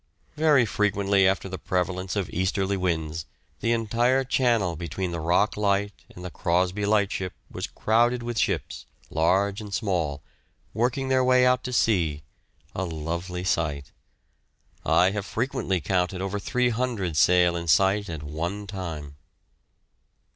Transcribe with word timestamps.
Very 0.35 0.65
frequently 0.65 1.27
after 1.27 1.47
the 1.47 1.59
prevalence 1.59 2.15
of 2.15 2.27
easterly 2.31 2.75
winds, 2.75 3.27
the 3.59 3.71
entire 3.71 4.23
channel 4.23 4.75
between 4.75 5.11
the 5.11 5.19
Rock 5.19 5.55
Light 5.55 5.93
and 6.15 6.25
the 6.25 6.31
Crosby 6.31 6.87
Lightship 6.87 7.33
was 7.51 7.67
crowded 7.67 8.23
with 8.23 8.39
ships, 8.39 8.87
large 9.11 9.61
and 9.61 9.71
small, 9.71 10.23
working 10.73 11.09
their 11.09 11.23
way 11.23 11.45
out 11.45 11.63
to 11.65 11.71
sea 11.71 12.23
a 12.73 12.83
lovely 12.83 13.43
sight. 13.43 13.91
I 14.83 15.11
have 15.11 15.23
frequently 15.23 15.79
counted 15.79 16.19
over 16.19 16.39
300 16.39 17.15
sail 17.15 17.55
in 17.55 17.67
sight 17.67 18.09
at 18.09 18.23
one 18.23 18.65
time. 18.65 19.17